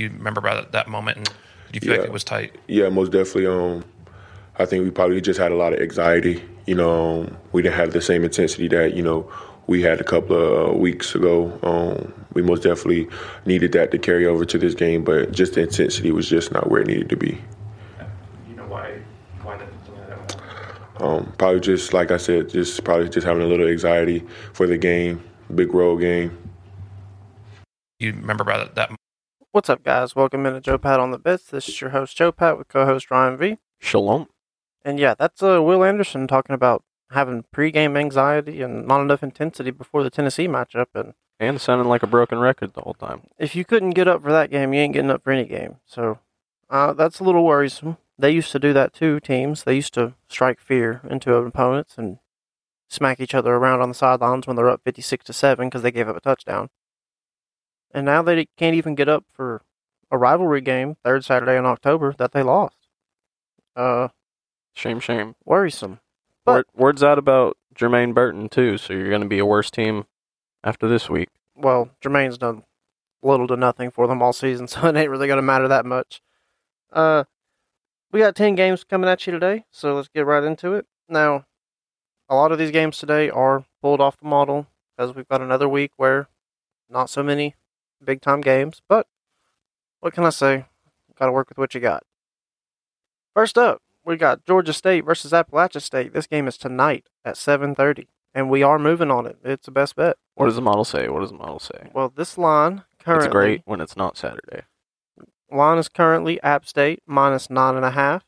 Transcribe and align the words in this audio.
you 0.00 0.08
remember 0.08 0.40
about 0.40 0.72
that 0.72 0.88
moment 0.88 1.18
and 1.18 1.26
do 1.28 1.32
you 1.74 1.80
feel 1.80 1.92
Yeah. 1.92 1.98
like 1.98 2.08
it 2.08 2.12
was 2.12 2.24
tight? 2.24 2.56
Yeah, 2.66 2.88
most 2.88 3.12
definitely. 3.12 3.46
Um, 3.46 3.84
I 4.58 4.66
think 4.66 4.84
we 4.84 4.90
probably 4.90 5.20
just 5.20 5.38
had 5.38 5.52
a 5.52 5.54
lot 5.54 5.72
of 5.72 5.80
anxiety. 5.80 6.42
You 6.66 6.74
know, 6.74 7.22
um, 7.22 7.36
we 7.52 7.62
didn't 7.62 7.76
have 7.76 7.92
the 7.92 8.02
same 8.02 8.24
intensity 8.24 8.68
that 8.68 8.94
you 8.94 9.02
know 9.02 9.30
we 9.70 9.80
had 9.80 10.00
a 10.00 10.04
couple 10.04 10.36
of 10.36 10.70
uh, 10.70 10.72
weeks 10.76 11.14
ago. 11.14 11.56
Um, 11.62 12.12
we 12.32 12.42
most 12.42 12.64
definitely 12.64 13.08
needed 13.46 13.70
that 13.70 13.92
to 13.92 13.98
carry 13.98 14.26
over 14.26 14.44
to 14.44 14.58
this 14.58 14.74
game, 14.74 15.04
but 15.04 15.30
just 15.30 15.54
the 15.54 15.60
intensity 15.60 16.10
was 16.10 16.28
just 16.28 16.50
not 16.50 16.68
where 16.68 16.80
it 16.80 16.88
needed 16.88 17.08
to 17.08 17.16
be. 17.16 17.40
You 18.48 18.56
know 18.56 18.64
why 18.64 18.98
why 19.44 19.56
that 19.58 19.68
something 19.86 19.94
like 20.08 20.08
that 20.08 20.34
happened? 20.34 21.02
Um, 21.28 21.32
probably 21.38 21.60
just 21.60 21.92
like 21.94 22.10
I 22.10 22.16
said, 22.16 22.48
just 22.48 22.82
probably 22.82 23.08
just 23.08 23.24
having 23.24 23.44
a 23.44 23.46
little 23.46 23.68
anxiety 23.68 24.26
for 24.54 24.66
the 24.66 24.76
game, 24.76 25.22
big 25.54 25.72
road 25.72 25.98
game. 25.98 26.36
You 28.00 28.12
remember 28.12 28.42
about 28.42 28.74
that 28.74 28.90
What's 29.52 29.70
up, 29.70 29.84
guys? 29.84 30.16
Welcome 30.16 30.46
into 30.46 30.60
Joe 30.60 30.78
Pat 30.78 30.98
on 30.98 31.12
the 31.12 31.18
Bets. 31.18 31.44
This 31.44 31.68
is 31.68 31.80
your 31.80 31.90
host, 31.90 32.16
Joe 32.16 32.32
Pat, 32.32 32.58
with 32.58 32.66
co 32.66 32.86
host 32.86 33.08
Ryan 33.08 33.36
V. 33.36 33.58
Shalom. 33.78 34.26
And 34.84 34.98
yeah, 34.98 35.14
that's 35.16 35.44
uh, 35.44 35.62
Will 35.62 35.84
Anderson 35.84 36.26
talking 36.26 36.54
about 36.54 36.82
having 37.10 37.44
pregame 37.54 37.98
anxiety 37.98 38.62
and 38.62 38.86
not 38.86 39.00
enough 39.00 39.22
intensity 39.22 39.70
before 39.70 40.02
the 40.02 40.10
Tennessee 40.10 40.46
matchup. 40.48 40.86
And 40.94 41.14
And 41.38 41.60
sounding 41.60 41.88
like 41.88 42.02
a 42.02 42.06
broken 42.06 42.38
record 42.38 42.74
the 42.74 42.82
whole 42.82 42.94
time. 42.94 43.22
if 43.38 43.54
you 43.56 43.64
couldn't 43.64 43.90
get 43.90 44.08
up 44.08 44.22
for 44.22 44.30
that 44.32 44.50
game, 44.50 44.72
you 44.72 44.80
ain't 44.80 44.92
getting 44.94 45.10
up 45.10 45.22
for 45.24 45.32
any 45.32 45.44
game. 45.44 45.76
So 45.86 46.18
uh, 46.68 46.92
that's 46.92 47.18
a 47.20 47.24
little 47.24 47.44
worrisome. 47.44 47.96
They 48.18 48.30
used 48.30 48.52
to 48.52 48.58
do 48.58 48.72
that 48.74 48.92
too, 48.92 49.18
teams. 49.20 49.64
They 49.64 49.74
used 49.76 49.94
to 49.94 50.14
strike 50.28 50.60
fear 50.60 51.00
into 51.08 51.34
opponents 51.34 51.96
and 51.98 52.18
smack 52.88 53.18
each 53.20 53.34
other 53.34 53.54
around 53.54 53.80
on 53.80 53.88
the 53.88 53.94
sidelines 53.94 54.46
when 54.46 54.56
they're 54.56 54.68
up 54.68 54.82
56 54.84 55.24
to 55.24 55.32
7 55.32 55.68
because 55.68 55.82
they 55.82 55.90
gave 55.90 56.08
up 56.08 56.16
a 56.16 56.20
touchdown. 56.20 56.68
And 57.92 58.04
now 58.06 58.22
they 58.22 58.46
can't 58.56 58.76
even 58.76 58.94
get 58.94 59.08
up 59.08 59.24
for 59.32 59.62
a 60.10 60.18
rivalry 60.18 60.60
game, 60.60 60.96
third 61.04 61.24
Saturday 61.24 61.56
in 61.56 61.66
October, 61.66 62.14
that 62.18 62.32
they 62.32 62.42
lost. 62.42 62.76
Uh, 63.74 64.08
Shame, 64.74 65.00
shame. 65.00 65.34
worrisome. 65.44 66.00
Word, 66.54 66.66
word's 66.74 67.02
out 67.02 67.18
about 67.18 67.56
Jermaine 67.74 68.14
Burton, 68.14 68.48
too, 68.48 68.78
so 68.78 68.92
you're 68.92 69.08
going 69.08 69.22
to 69.22 69.28
be 69.28 69.38
a 69.38 69.46
worse 69.46 69.70
team 69.70 70.06
after 70.62 70.88
this 70.88 71.08
week. 71.08 71.28
well, 71.56 71.90
Jermaine's 72.02 72.38
done 72.38 72.64
little 73.22 73.46
to 73.48 73.56
nothing 73.56 73.90
for 73.90 74.06
them 74.06 74.22
all 74.22 74.32
season, 74.32 74.66
so 74.68 74.86
it 74.86 74.96
ain't 74.96 75.10
really 75.10 75.26
going 75.26 75.38
to 75.38 75.42
matter 75.42 75.68
that 75.68 75.86
much. 75.86 76.20
Uh, 76.92 77.24
we 78.12 78.20
got 78.20 78.34
10 78.34 78.54
games 78.54 78.84
coming 78.84 79.08
at 79.08 79.26
you 79.26 79.32
today, 79.32 79.64
so 79.70 79.94
let's 79.94 80.08
get 80.08 80.26
right 80.26 80.42
into 80.42 80.74
it. 80.74 80.86
Now, 81.08 81.46
a 82.28 82.34
lot 82.34 82.52
of 82.52 82.58
these 82.58 82.70
games 82.70 82.98
today 82.98 83.30
are 83.30 83.64
pulled 83.80 84.00
off 84.00 84.18
the 84.18 84.26
model 84.26 84.66
because 84.96 85.14
we've 85.14 85.28
got 85.28 85.40
another 85.40 85.68
week 85.68 85.92
where 85.96 86.28
not 86.88 87.10
so 87.10 87.22
many 87.22 87.54
big 88.02 88.20
time 88.20 88.40
games, 88.40 88.82
but 88.88 89.06
what 90.00 90.12
can 90.12 90.24
I 90.24 90.30
say? 90.30 90.66
Got 91.18 91.26
to 91.26 91.32
work 91.32 91.48
with 91.48 91.58
what 91.58 91.74
you 91.74 91.80
got. 91.80 92.02
First 93.34 93.58
up, 93.58 93.80
we 94.04 94.16
got 94.16 94.44
Georgia 94.44 94.72
State 94.72 95.04
versus 95.04 95.32
Appalachia 95.32 95.80
State. 95.82 96.12
This 96.12 96.26
game 96.26 96.48
is 96.48 96.56
tonight 96.56 97.06
at 97.24 97.36
7:30, 97.36 98.08
and 98.34 98.50
we 98.50 98.62
are 98.62 98.78
moving 98.78 99.10
on 99.10 99.26
it. 99.26 99.38
It's 99.44 99.66
the 99.66 99.72
best 99.72 99.96
bet. 99.96 100.16
What 100.34 100.46
does 100.46 100.56
the 100.56 100.62
model 100.62 100.84
say? 100.84 101.08
What 101.08 101.20
does 101.20 101.30
the 101.30 101.36
model 101.36 101.58
say? 101.58 101.90
Well, 101.92 102.12
this 102.14 102.38
line 102.38 102.84
currently 102.98 103.26
It's 103.26 103.32
great 103.32 103.62
when 103.64 103.80
it's 103.80 103.96
not 103.96 104.16
Saturday. 104.16 104.62
line 105.50 105.78
is 105.78 105.88
currently 105.88 106.40
App 106.42 106.66
State 106.66 107.02
minus 107.06 107.50
nine 107.50 107.76
and 107.76 107.84
a 107.84 107.90
half, 107.90 108.24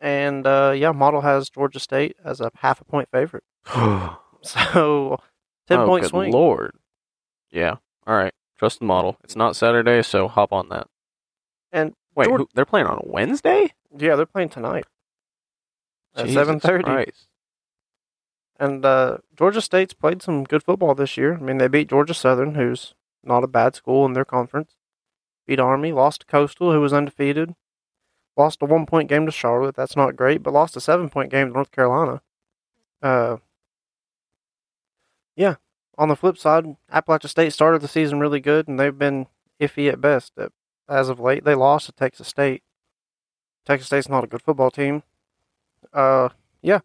and 0.00 0.46
uh, 0.46 0.72
yeah, 0.76 0.92
model 0.92 1.20
has 1.22 1.50
Georgia 1.50 1.80
State 1.80 2.16
as 2.24 2.40
a 2.40 2.50
half 2.56 2.80
a 2.80 2.84
point 2.84 3.08
favorite. 3.10 3.44
oh, 3.68 4.20
So 4.42 5.18
ten 5.68 5.86
point 5.86 6.02
good 6.02 6.10
swing. 6.10 6.32
Lord. 6.32 6.72
Yeah. 7.50 7.76
All 8.06 8.16
right. 8.16 8.32
Trust 8.58 8.78
the 8.80 8.84
model. 8.84 9.16
It's 9.24 9.36
not 9.36 9.56
Saturday, 9.56 10.02
so 10.02 10.28
hop 10.28 10.52
on 10.52 10.68
that. 10.68 10.86
And 11.72 11.94
Wait, 12.14 12.26
Georg- 12.26 12.40
who, 12.40 12.48
they're 12.54 12.64
playing 12.64 12.86
on 12.86 13.00
Wednesday? 13.04 13.72
Yeah, 13.96 14.16
they're 14.16 14.26
playing 14.26 14.50
tonight 14.50 14.84
at 16.14 16.26
Jesus 16.26 16.34
seven 16.34 16.60
thirty. 16.60 16.84
Christ. 16.84 17.26
And 18.58 18.84
uh, 18.84 19.18
Georgia 19.36 19.62
State's 19.62 19.94
played 19.94 20.20
some 20.20 20.44
good 20.44 20.62
football 20.62 20.94
this 20.94 21.16
year. 21.16 21.34
I 21.34 21.38
mean, 21.38 21.58
they 21.58 21.68
beat 21.68 21.88
Georgia 21.88 22.12
Southern, 22.12 22.56
who's 22.56 22.94
not 23.24 23.42
a 23.42 23.48
bad 23.48 23.74
school 23.74 24.04
in 24.04 24.12
their 24.12 24.24
conference. 24.24 24.76
Beat 25.46 25.58
Army, 25.58 25.92
lost 25.92 26.20
to 26.20 26.26
Coastal, 26.26 26.72
who 26.72 26.80
was 26.80 26.92
undefeated. 26.92 27.54
Lost 28.36 28.62
a 28.62 28.66
one 28.66 28.86
point 28.86 29.08
game 29.08 29.26
to 29.26 29.32
Charlotte. 29.32 29.76
That's 29.76 29.96
not 29.96 30.14
great, 30.14 30.42
but 30.42 30.52
lost 30.52 30.76
a 30.76 30.80
seven 30.80 31.08
point 31.08 31.30
game 31.30 31.48
to 31.48 31.52
North 31.52 31.70
Carolina. 31.70 32.22
Uh, 33.02 33.38
yeah. 35.36 35.56
On 35.98 36.08
the 36.08 36.16
flip 36.16 36.38
side, 36.38 36.76
Appalachia 36.92 37.28
State 37.28 37.52
started 37.52 37.82
the 37.82 37.88
season 37.88 38.20
really 38.20 38.40
good, 38.40 38.68
and 38.68 38.78
they've 38.78 38.96
been 38.96 39.26
iffy 39.60 39.90
at 39.90 40.00
best 40.00 40.32
at, 40.38 40.52
as 40.90 41.08
of 41.08 41.20
late. 41.20 41.44
They 41.44 41.54
lost 41.54 41.86
to 41.86 41.92
Texas 41.92 42.28
State. 42.28 42.62
Texas 43.64 43.86
State's 43.86 44.08
not 44.08 44.24
a 44.24 44.26
good 44.26 44.42
football 44.42 44.70
team. 44.70 45.02
Uh, 45.92 46.30
yeah 46.60 46.80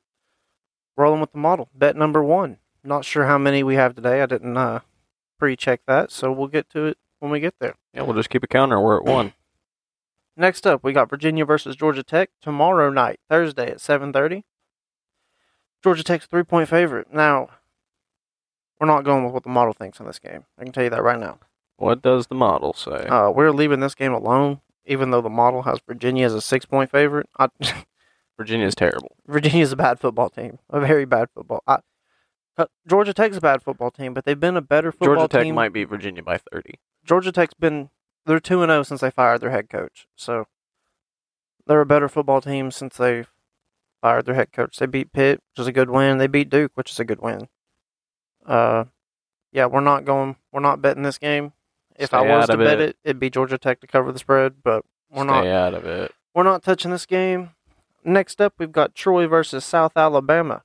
rolling 0.97 1.21
with 1.21 1.31
the 1.31 1.37
model. 1.37 1.69
Bet 1.73 1.95
number 1.95 2.23
one. 2.23 2.57
Not 2.83 3.05
sure 3.05 3.25
how 3.25 3.37
many 3.37 3.63
we 3.63 3.75
have 3.75 3.95
today. 3.95 4.21
I 4.21 4.25
didn't 4.25 4.57
uh, 4.57 4.81
pre-check 5.39 5.81
that, 5.87 6.11
so 6.11 6.31
we'll 6.31 6.47
get 6.47 6.69
to 6.71 6.85
it 6.85 6.97
when 7.19 7.31
we 7.31 7.39
get 7.39 7.55
there. 7.59 7.75
Yeah, 7.93 8.03
we'll 8.03 8.15
just 8.15 8.29
keep 8.29 8.43
a 8.43 8.47
counter. 8.47 8.79
We're 8.79 8.97
at 8.97 9.05
one. 9.05 9.33
Next 10.37 10.67
up, 10.67 10.83
we 10.83 10.93
got 10.93 11.09
Virginia 11.09 11.45
versus 11.45 11.75
Georgia 11.75 12.03
Tech 12.03 12.29
tomorrow 12.41 12.89
night, 12.89 13.19
Thursday 13.29 13.71
at 13.71 13.81
seven 13.81 14.11
thirty. 14.11 14.43
Georgia 15.81 16.03
Tech's 16.03 16.25
three 16.25 16.43
point 16.43 16.67
favorite. 16.67 17.13
Now, 17.13 17.49
we're 18.79 18.87
not 18.87 19.05
going 19.05 19.23
with 19.23 19.33
what 19.33 19.43
the 19.43 19.49
model 19.49 19.73
thinks 19.73 20.01
on 20.01 20.07
this 20.07 20.19
game. 20.19 20.43
I 20.59 20.63
can 20.63 20.73
tell 20.73 20.83
you 20.83 20.89
that 20.89 21.01
right 21.01 21.19
now. 21.19 21.39
What 21.77 22.01
does 22.01 22.27
the 22.27 22.35
model 22.35 22.73
say? 22.73 23.05
Uh, 23.05 23.29
we're 23.29 23.51
leaving 23.51 23.79
this 23.79 23.95
game 23.95 24.13
alone, 24.13 24.61
even 24.85 25.11
though 25.11 25.21
the 25.21 25.29
model 25.29 25.63
has 25.63 25.79
Virginia 25.85 26.25
as 26.25 26.33
a 26.33 26.41
six 26.41 26.65
point 26.65 26.89
favorite. 26.89 27.27
I, 27.37 27.47
Virginia's 28.37 28.75
terrible. 28.75 29.15
Virginia's 29.27 29.71
a 29.71 29.75
bad 29.75 29.99
football 29.99 30.29
team, 30.29 30.59
a 30.69 30.79
very 30.79 31.05
bad 31.05 31.29
football. 31.33 31.63
I, 31.67 31.79
uh, 32.57 32.65
Georgia 32.87 33.13
Tech's 33.13 33.37
a 33.37 33.41
bad 33.41 33.61
football 33.61 33.91
team, 33.91 34.13
but 34.13 34.25
they've 34.25 34.39
been 34.39 34.57
a 34.57 34.61
better 34.61 34.91
football 34.91 35.07
team. 35.07 35.15
Georgia 35.17 35.31
Tech 35.31 35.43
team. 35.43 35.55
might 35.55 35.73
beat 35.73 35.89
Virginia 35.89 36.23
by 36.23 36.37
30. 36.51 36.75
Georgia 37.03 37.31
Tech's 37.31 37.53
been 37.53 37.89
they're 38.25 38.39
two 38.39 38.61
and 38.61 38.69
zero 38.69 38.83
since 38.83 39.01
they 39.01 39.11
fired 39.11 39.41
their 39.41 39.51
head 39.51 39.69
coach. 39.69 40.07
So 40.15 40.47
they're 41.67 41.81
a 41.81 41.85
better 41.85 42.09
football 42.09 42.41
team 42.41 42.71
since 42.71 42.97
they 42.97 43.25
fired 44.01 44.25
their 44.25 44.35
head 44.35 44.51
coach. 44.51 44.77
They 44.77 44.85
beat 44.85 45.13
Pitt, 45.13 45.41
which 45.51 45.61
is 45.61 45.67
a 45.67 45.71
good 45.71 45.89
win. 45.89 46.17
They 46.17 46.27
beat 46.27 46.49
Duke, 46.49 46.71
which 46.75 46.91
is 46.91 46.99
a 46.99 47.05
good 47.05 47.21
win. 47.21 47.47
Uh, 48.45 48.85
yeah, 49.51 49.65
we're 49.65 49.81
not 49.81 50.05
going. 50.05 50.35
We're 50.51 50.59
not 50.59 50.81
betting 50.81 51.03
this 51.03 51.17
game. 51.17 51.53
If 51.97 52.13
I 52.13 52.21
was 52.21 52.47
to 52.47 52.57
bet 52.57 52.79
it. 52.81 52.89
it, 52.89 52.97
it'd 53.03 53.19
be 53.19 53.29
Georgia 53.29 53.57
Tech 53.57 53.79
to 53.81 53.87
cover 53.87 54.11
the 54.11 54.19
spread, 54.19 54.55
but 54.63 54.83
we're 55.09 55.23
Stay 55.23 55.27
not. 55.27 55.47
out 55.47 55.73
of 55.73 55.85
it. 55.85 56.13
We're 56.33 56.43
not 56.43 56.63
touching 56.63 56.91
this 56.91 57.05
game. 57.05 57.51
Next 58.03 58.41
up, 58.41 58.53
we've 58.57 58.71
got 58.71 58.93
Troy 58.93 59.27
versus 59.27 59.63
South 59.65 59.93
Alabama. 59.95 60.63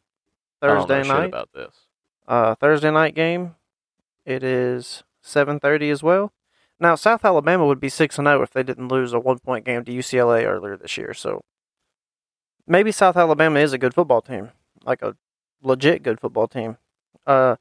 I 0.61 0.67
don't 0.67 0.77
know 0.81 0.87
Thursday 0.87 1.09
night. 1.09 1.27
about 1.27 1.51
this. 1.55 1.75
Uh, 2.27 2.55
Thursday 2.57 2.91
night 2.91 3.15
game. 3.15 3.55
It 4.27 4.43
is 4.43 5.05
seven 5.23 5.59
thirty 5.61 5.91
as 5.91 6.03
well. 6.03 6.33
Now 6.79 6.95
South 6.95 7.25
Alabama 7.25 7.67
would 7.67 7.81
be 7.81 7.89
six 7.89 8.19
and 8.19 8.27
zero 8.27 8.43
if 8.43 8.51
they 8.51 8.62
didn't 8.62 8.89
lose 8.89 9.12
a 9.12 9.21
one 9.21 9.39
point 9.39 9.65
game 9.65 9.85
to 9.85 9.93
UCLA 9.93 10.45
earlier 10.45 10.77
this 10.77 10.97
year. 10.97 11.15
So 11.15 11.43
maybe 12.67 12.93
South 12.93 13.17
Alabama 13.17 13.61
is 13.61 13.73
a 13.73 13.79
good 13.79 13.95
football 13.95 14.21
team, 14.21 14.51
like 14.85 15.03
a 15.03 15.17
legit 15.62 16.03
good 16.03 16.21
football 16.21 16.49
team. 16.49 16.77
Uh, 17.27 17.57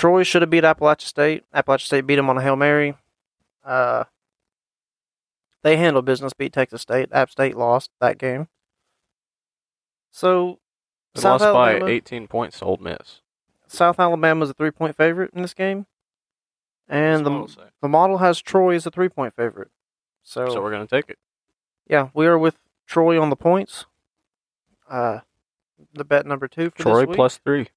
Troy 0.00 0.22
should 0.22 0.40
have 0.40 0.48
beat 0.50 0.64
Appalachia 0.64 1.02
State. 1.02 1.44
Appalachia 1.54 1.82
State 1.84 2.06
beat 2.06 2.16
them 2.16 2.30
on 2.30 2.38
a 2.38 2.42
hail 2.42 2.56
mary. 2.56 2.94
Uh, 3.62 4.04
they 5.62 5.76
handled 5.76 6.06
business, 6.06 6.32
beat 6.32 6.54
Texas 6.54 6.80
State. 6.80 7.10
App 7.12 7.28
State 7.30 7.54
lost 7.54 7.90
that 8.00 8.16
game. 8.16 8.48
So 10.10 10.58
They 11.14 11.20
South 11.20 11.42
lost 11.42 11.52
by 11.52 11.86
18 11.86 12.28
points 12.28 12.60
to 12.60 12.64
Ole 12.64 12.78
Miss. 12.78 13.20
South 13.66 14.00
Alabama 14.00 14.42
is 14.44 14.48
a 14.50 14.54
three 14.54 14.70
point 14.70 14.96
favorite 14.96 15.32
in 15.34 15.42
this 15.42 15.52
game, 15.52 15.84
and 16.88 17.26
That's 17.26 17.56
the 17.56 17.70
the 17.82 17.88
model 17.88 18.16
has 18.18 18.40
Troy 18.40 18.76
as 18.76 18.86
a 18.86 18.90
three 18.90 19.10
point 19.10 19.36
favorite. 19.36 19.68
So, 20.22 20.48
So 20.48 20.62
we're 20.62 20.70
going 20.70 20.86
to 20.86 20.96
take 20.96 21.10
it. 21.10 21.18
yeah, 21.86 22.08
we 22.14 22.26
are 22.26 22.38
with 22.38 22.56
Troy 22.86 23.20
on 23.20 23.28
the 23.28 23.36
points. 23.36 23.84
Uh, 24.88 25.20
the 25.92 26.06
bet 26.06 26.24
number 26.24 26.48
two 26.48 26.70
for 26.70 26.82
Troy 26.82 27.00
this 27.00 27.08
week. 27.08 27.16
plus 27.16 27.36
three. 27.36 27.68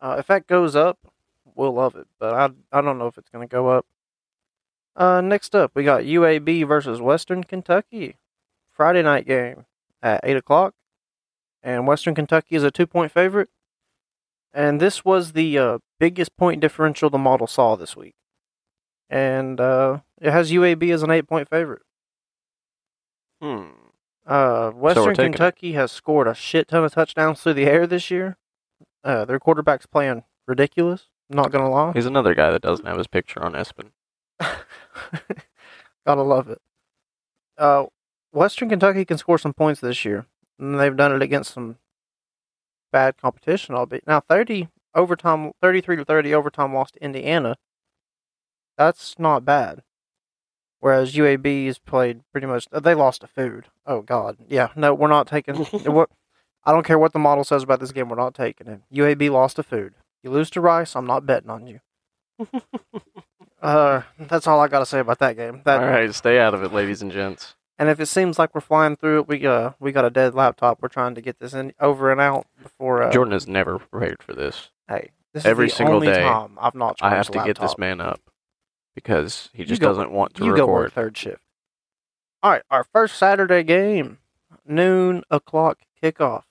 Uh, 0.00 0.16
if 0.18 0.26
that 0.28 0.46
goes 0.46 0.76
up, 0.76 0.98
we'll 1.54 1.72
love 1.72 1.96
it, 1.96 2.06
but 2.18 2.34
I 2.34 2.50
I 2.76 2.80
don't 2.80 2.98
know 2.98 3.06
if 3.06 3.18
it's 3.18 3.30
going 3.30 3.46
to 3.46 3.50
go 3.50 3.68
up. 3.68 3.86
Uh, 4.96 5.20
next 5.20 5.54
up, 5.54 5.72
we 5.74 5.84
got 5.84 6.02
UAB 6.02 6.66
versus 6.66 7.00
Western 7.00 7.44
Kentucky, 7.44 8.16
Friday 8.70 9.02
night 9.02 9.26
game 9.26 9.64
at 10.02 10.20
eight 10.24 10.36
o'clock, 10.36 10.74
and 11.62 11.86
Western 11.86 12.14
Kentucky 12.14 12.56
is 12.56 12.64
a 12.64 12.70
two 12.70 12.86
point 12.86 13.12
favorite. 13.12 13.48
And 14.52 14.80
this 14.80 15.04
was 15.04 15.32
the 15.32 15.58
uh, 15.58 15.78
biggest 16.00 16.36
point 16.36 16.60
differential 16.60 17.10
the 17.10 17.18
model 17.18 17.46
saw 17.46 17.76
this 17.76 17.96
week. 17.96 18.14
And 19.10 19.60
uh, 19.60 20.00
it 20.20 20.32
has 20.32 20.50
UAB 20.50 20.92
as 20.92 21.02
an 21.02 21.10
eight 21.10 21.28
point 21.28 21.48
favorite. 21.48 21.82
Hmm. 23.40 23.66
Uh, 24.26 24.70
Western 24.70 25.12
it. 25.12 25.16
Kentucky 25.16 25.72
has 25.72 25.92
scored 25.92 26.28
a 26.28 26.34
shit 26.34 26.68
ton 26.68 26.84
of 26.84 26.92
touchdowns 26.92 27.40
through 27.40 27.54
the 27.54 27.66
air 27.66 27.86
this 27.86 28.10
year. 28.10 28.36
Uh, 29.04 29.24
their 29.24 29.38
quarterback's 29.38 29.86
playing 29.86 30.24
ridiculous. 30.46 31.06
Not 31.30 31.52
gonna 31.52 31.70
lie, 31.70 31.92
He's 31.92 32.06
another 32.06 32.34
guy 32.34 32.50
that 32.50 32.62
doesn't 32.62 32.86
have 32.86 32.96
his 32.96 33.06
picture 33.06 33.42
on 33.42 33.52
ESPN. 33.52 33.90
gotta 36.06 36.22
love 36.22 36.48
it. 36.48 36.60
Uh, 37.58 37.86
Western 38.32 38.68
Kentucky 38.70 39.04
can 39.04 39.18
score 39.18 39.36
some 39.36 39.52
points 39.52 39.80
this 39.80 40.04
year, 40.04 40.26
and 40.58 40.80
they've 40.80 40.96
done 40.96 41.14
it 41.14 41.22
against 41.22 41.52
some 41.52 41.76
bad 42.92 43.18
competition. 43.18 43.74
Albeit 43.74 44.06
now 44.06 44.20
thirty 44.20 44.68
overtime, 44.94 45.52
thirty-three 45.60 45.96
to 45.96 46.04
thirty 46.04 46.34
overtime 46.34 46.72
loss 46.72 46.90
to 46.92 47.04
Indiana. 47.04 47.56
That's 48.78 49.18
not 49.18 49.44
bad. 49.44 49.82
Whereas 50.80 51.14
UAB's 51.14 51.78
played 51.78 52.20
pretty 52.32 52.46
much. 52.46 52.68
They 52.70 52.94
lost 52.94 53.22
to 53.22 53.26
food. 53.26 53.66
Oh 53.84 54.00
God, 54.00 54.36
yeah. 54.48 54.68
No, 54.76 54.94
we're 54.94 55.08
not 55.08 55.26
taking. 55.26 55.56
what 55.56 56.10
I 56.68 56.72
don't 56.72 56.84
care 56.84 56.98
what 56.98 57.14
the 57.14 57.18
model 57.18 57.44
says 57.44 57.62
about 57.62 57.80
this 57.80 57.92
game. 57.92 58.10
We're 58.10 58.16
not 58.16 58.34
taking 58.34 58.66
it. 58.66 58.80
UAB 58.92 59.30
lost 59.30 59.56
to 59.56 59.62
food. 59.62 59.94
You 60.22 60.30
lose 60.30 60.50
to 60.50 60.60
Rice. 60.60 60.94
I'm 60.94 61.06
not 61.06 61.24
betting 61.24 61.48
on 61.48 61.66
you. 61.66 61.80
uh, 63.62 64.02
that's 64.18 64.46
all 64.46 64.60
I 64.60 64.68
got 64.68 64.80
to 64.80 64.86
say 64.86 64.98
about 64.98 65.18
that 65.20 65.34
game. 65.34 65.62
That 65.64 65.80
All 65.80 65.88
right, 65.88 66.14
stay 66.14 66.38
out 66.38 66.52
of 66.52 66.62
it, 66.62 66.70
ladies 66.72 67.00
and 67.00 67.10
gents. 67.10 67.54
and 67.78 67.88
if 67.88 68.00
it 68.00 68.06
seems 68.06 68.38
like 68.38 68.54
we're 68.54 68.60
flying 68.60 68.96
through 68.96 69.20
it, 69.20 69.28
we 69.28 69.46
uh 69.46 69.70
we 69.80 69.92
got 69.92 70.04
a 70.04 70.10
dead 70.10 70.34
laptop. 70.34 70.82
We're 70.82 70.88
trying 70.88 71.14
to 71.14 71.22
get 71.22 71.38
this 71.38 71.54
in 71.54 71.72
over 71.80 72.12
and 72.12 72.20
out 72.20 72.46
before. 72.62 73.02
Uh, 73.02 73.12
Jordan 73.12 73.32
has 73.32 73.48
never 73.48 73.78
prepared 73.78 74.22
for 74.22 74.34
this. 74.34 74.68
hey, 74.88 75.10
this 75.32 75.46
every 75.46 75.66
is 75.68 75.72
the 75.72 75.76
single 75.78 75.94
only 75.96 76.08
day, 76.08 76.20
time 76.20 76.58
I've 76.60 76.74
not. 76.74 76.98
I 77.00 77.10
have 77.10 77.30
to 77.30 77.42
get 77.44 77.58
this 77.58 77.78
man 77.78 78.02
up 78.02 78.20
because 78.94 79.48
he 79.54 79.64
just 79.64 79.80
go- 79.80 79.88
doesn't 79.88 80.12
want 80.12 80.34
to 80.34 80.44
you 80.44 80.54
go 80.54 80.66
work 80.66 80.82
record. 80.84 80.92
third 80.92 81.16
shift. 81.16 81.42
All 82.42 82.50
right, 82.52 82.62
our 82.70 82.84
first 82.84 83.16
Saturday 83.16 83.62
game, 83.62 84.18
noon 84.66 85.24
o'clock 85.30 85.78
kickoff. 86.02 86.42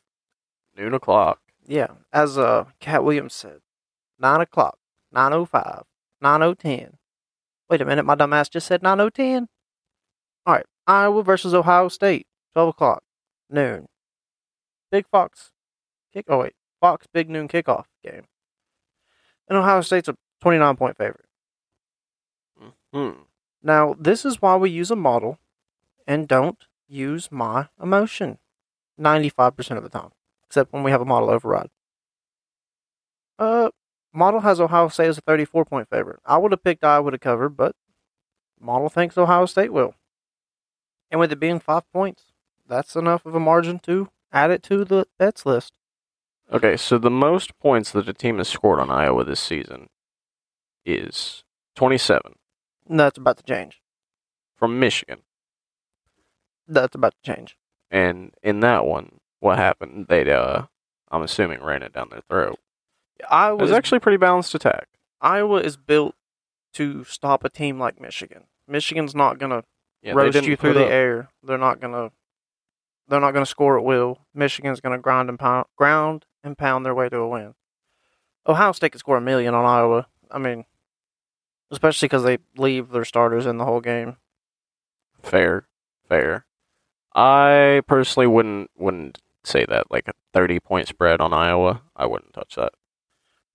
Noon 0.78 0.94
o'clock. 0.94 1.40
Yeah, 1.66 1.88
as 2.14 2.38
uh 2.38 2.66
Katt 2.80 3.04
Williams 3.04 3.34
said, 3.34 3.60
nine 4.20 4.42
o'clock, 4.42 4.78
nine 5.12 5.34
o 5.34 5.46
five, 5.46 5.84
nine 6.22 6.42
o 6.42 6.54
ten. 6.54 6.98
Wait 7.70 7.82
a 7.82 7.86
minute, 7.86 8.06
my 8.06 8.16
dumb 8.16 8.34
ass 8.34 8.48
just 8.48 8.68
said 8.68 8.84
nine 8.84 9.00
o 9.00 9.10
ten. 9.10 9.48
All 10.46 10.54
right, 10.54 10.66
Iowa 10.86 11.24
versus 11.24 11.54
Ohio 11.54 11.90
State, 11.90 12.28
twelve 12.54 12.70
o'clock, 12.70 13.04
noon. 13.50 13.88
Big 14.92 15.08
Fox, 15.10 15.52
kick. 16.14 16.26
Oh 16.30 16.40
wait, 16.40 16.54
Fox 16.80 17.08
big 17.12 17.30
noon 17.30 17.48
kickoff 17.48 17.86
game. 18.04 18.24
And 19.50 19.58
Ohio 19.58 19.82
State's 19.82 20.08
a 20.08 20.16
twenty 20.40 20.60
nine 20.60 20.76
point 20.76 20.98
favorite. 20.98 21.26
Hmm. 22.94 23.12
Now, 23.62 23.96
this 24.00 24.26
is 24.26 24.42
why 24.42 24.56
we 24.56 24.70
use 24.70 24.92
a 24.92 24.96
model 24.96 25.40
and 26.08 26.28
don't 26.28 26.66
use 26.88 27.32
my 27.32 27.68
emotion 27.82 28.38
95% 29.00 29.78
of 29.78 29.84
the 29.84 29.90
time, 29.90 30.12
except 30.48 30.74
when 30.74 30.84
we 30.84 30.92
have 30.92 31.02
a 31.02 31.06
model 31.06 31.30
override. 31.30 31.70
Uh, 33.40 33.70
model 34.14 34.42
has 34.42 34.60
Ohio 34.60 34.88
State 34.88 35.08
as 35.08 35.18
a 35.18 35.22
34 35.22 35.66
point 35.66 35.90
favorite. 35.90 36.20
I 36.26 36.38
would 36.38 36.52
have 36.52 36.64
picked 36.64 36.84
Iowa 36.84 37.12
to 37.12 37.20
cover, 37.20 37.50
but 37.50 37.76
model 38.60 38.90
thinks 38.90 39.18
Ohio 39.18 39.46
State 39.46 39.72
will. 39.74 39.94
And 41.12 41.20
with 41.20 41.32
it 41.32 41.40
being 41.40 41.60
five 41.60 41.84
points, 41.94 42.32
that's 42.68 42.96
enough 42.96 43.26
of 43.26 43.36
a 43.36 43.40
margin 43.40 43.80
to 43.80 44.10
add 44.32 44.52
it 44.52 44.64
to 44.64 44.84
the 44.84 45.06
bets 45.18 45.46
list. 45.46 45.74
Okay, 46.52 46.78
so 46.78 46.98
the 46.98 47.10
most 47.10 47.58
points 47.60 47.92
that 47.92 48.10
a 48.10 48.14
team 48.14 48.38
has 48.38 48.48
scored 48.48 48.80
on 48.80 48.90
Iowa 48.90 49.24
this 49.24 49.40
season 49.40 49.88
is 50.86 51.44
27 51.76 52.34
that's 52.90 53.18
about 53.18 53.38
to 53.38 53.44
change. 53.44 53.82
from 54.56 54.80
Michigan. 54.80 55.20
That's 56.68 56.96
about 56.96 57.14
to 57.22 57.34
change. 57.34 57.58
And 57.92 58.34
in 58.42 58.62
that 58.62 58.86
one, 58.86 59.20
what 59.40 59.58
happened? 59.58 60.08
They, 60.08 60.30
uh, 60.32 60.64
I'm 61.12 61.22
assuming, 61.22 61.64
ran 61.64 61.84
it 61.84 61.94
down 61.94 62.10
their 62.10 62.22
throat. 62.30 62.60
It 63.20 63.26
Iowa 63.30 63.58
was 63.58 63.70
is 63.72 63.76
actually 63.76 63.98
a 63.98 64.02
pretty 64.02 64.18
balanced 64.18 64.54
attack. 64.56 64.88
Iowa 65.22 65.60
is 65.62 65.78
built 65.78 66.16
to 66.74 67.04
stop 67.06 67.44
a 67.44 67.50
team 67.50 67.80
like 67.80 68.00
Michigan. 68.00 68.44
Michigan's 68.68 69.16
not 69.16 69.40
gonna 69.40 69.64
Yeah, 70.02 70.14
roast 70.14 70.44
you 70.46 70.56
through 70.56 70.74
the 70.74 70.86
up- 70.86 70.92
air. 70.92 71.30
They're 71.44 71.58
not 71.58 71.80
gonna. 71.80 72.12
They're 73.08 73.22
not 73.22 73.32
gonna 73.32 73.46
score 73.46 73.78
at 73.78 73.84
will. 73.86 74.20
Michigan's 74.34 74.82
gonna 74.82 74.98
grind 75.00 75.30
and 75.30 75.40
pound, 75.40 75.66
ground 75.78 76.26
and 76.44 76.58
pound 76.58 76.86
their 76.86 76.94
way 76.94 77.10
to 77.10 77.18
a 77.18 77.28
win. 77.28 77.56
Ohio 78.46 78.72
State 78.74 78.92
could 78.92 79.00
score 79.00 79.18
a 79.18 79.22
million 79.22 79.54
on 79.56 79.66
Iowa. 79.66 80.08
I 80.30 80.38
mean, 80.38 80.66
especially 81.72 82.08
because 82.08 82.24
they 82.24 82.38
leave 82.58 82.90
their 82.90 83.06
starters 83.06 83.46
in 83.46 83.58
the 83.58 83.66
whole 83.66 83.82
game. 83.82 84.18
Fair, 85.24 85.68
fair. 86.08 86.46
I 87.16 87.82
personally 87.88 88.28
wouldn't 88.28 88.70
wouldn't 88.78 89.20
say 89.48 89.66
that 89.66 89.90
like 89.92 90.08
a 90.08 90.14
30 90.34 90.60
point 90.60 90.88
spread 90.88 91.22
on 91.22 91.34
Iowa. 91.34 91.82
I 91.96 92.06
wouldn't 92.06 92.34
touch 92.34 92.56
that. 92.56 92.74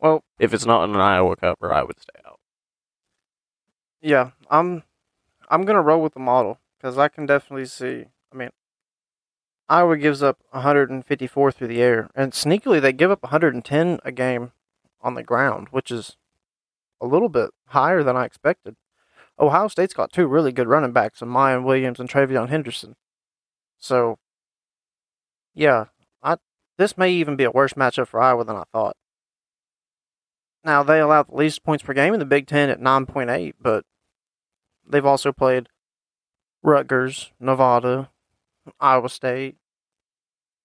Well, 0.00 0.24
If 0.38 0.52
it's 0.52 0.66
not 0.66 0.88
an 0.88 0.96
Iowa 0.96 1.36
cover, 1.36 1.72
I 1.72 1.82
would 1.84 2.00
stay 2.00 2.18
out. 2.26 2.40
yeah, 4.00 4.30
I'm. 4.50 4.82
I'm 5.48 5.64
gonna 5.64 5.82
roll 5.82 6.02
with 6.02 6.14
the 6.14 6.20
model 6.20 6.58
because 6.78 6.96
I 6.98 7.08
can 7.08 7.26
definitely 7.26 7.66
see. 7.66 8.06
I 8.32 8.36
mean, 8.36 8.50
Iowa 9.68 9.96
gives 9.96 10.22
up 10.22 10.38
154 10.50 11.52
through 11.52 11.68
the 11.68 11.82
air, 11.82 12.08
and 12.14 12.32
sneakily 12.32 12.80
they 12.80 12.92
give 12.92 13.10
up 13.10 13.22
110 13.22 14.00
a 14.04 14.12
game 14.12 14.52
on 15.02 15.14
the 15.14 15.22
ground, 15.22 15.68
which 15.70 15.90
is 15.90 16.16
a 17.00 17.06
little 17.06 17.28
bit 17.28 17.50
higher 17.66 18.02
than 18.02 18.16
I 18.16 18.24
expected. 18.24 18.76
Ohio 19.38 19.68
State's 19.68 19.94
got 19.94 20.12
two 20.12 20.26
really 20.26 20.52
good 20.52 20.68
running 20.68 20.92
backs, 20.92 21.20
Miyan 21.20 21.64
Williams 21.64 21.98
and 22.00 22.08
TreVeyon 22.08 22.48
Henderson. 22.48 22.96
So, 23.78 24.18
yeah, 25.54 25.86
I 26.22 26.36
this 26.78 26.96
may 26.96 27.10
even 27.12 27.36
be 27.36 27.44
a 27.44 27.50
worse 27.50 27.74
matchup 27.74 28.08
for 28.08 28.20
Iowa 28.20 28.44
than 28.44 28.56
I 28.56 28.64
thought. 28.72 28.96
Now 30.64 30.82
they 30.82 31.00
allow 31.00 31.24
the 31.24 31.34
least 31.34 31.64
points 31.64 31.82
per 31.82 31.92
game 31.92 32.14
in 32.14 32.20
the 32.20 32.26
Big 32.26 32.46
Ten 32.46 32.70
at 32.70 32.80
9.8, 32.80 33.54
but 33.60 33.84
they've 34.88 35.04
also 35.04 35.32
played 35.32 35.68
Rutgers, 36.62 37.32
Nevada, 37.40 38.10
Iowa 38.78 39.08
State. 39.08 39.56